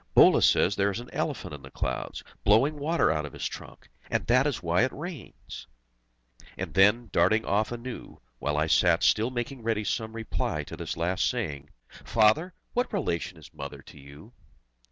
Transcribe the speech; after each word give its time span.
Bhola 0.15 0.41
says 0.41 0.75
there 0.75 0.89
is 0.89 0.99
an 0.99 1.11
elephant 1.13 1.53
in 1.53 1.61
the 1.61 1.69
clouds, 1.69 2.23
blowing 2.43 2.79
water 2.79 3.11
out 3.11 3.23
of 3.23 3.33
his 3.33 3.45
trunk, 3.45 3.87
and 4.09 4.25
that 4.25 4.47
is 4.47 4.63
why 4.63 4.81
it 4.81 4.91
rains!" 4.91 5.67
And 6.57 6.73
then, 6.73 7.11
darting 7.13 7.45
off 7.45 7.71
anew, 7.71 8.19
while 8.39 8.57
I 8.57 8.65
sat 8.65 9.03
still 9.03 9.29
making 9.29 9.61
ready 9.61 9.83
some 9.83 10.13
reply 10.13 10.63
to 10.63 10.75
this 10.75 10.97
last 10.97 11.29
saying, 11.29 11.69
"Father! 12.03 12.55
what 12.73 12.91
relation 12.91 13.37
is 13.37 13.53
Mother 13.53 13.83
to 13.83 13.99
you?" 13.99 14.33